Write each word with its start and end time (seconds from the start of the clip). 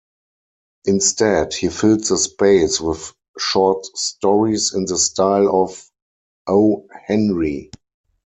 Instead, 0.85 1.53
he 1.53 1.69
filled 1.69 2.03
the 2.05 2.17
space 2.17 2.81
with 2.81 3.13
short 3.37 3.85
stories 3.95 4.73
in 4.73 4.85
the 4.85 4.97
style 4.97 5.63
of 5.65 5.87
O. 6.47 6.87
Henry. 7.05 7.69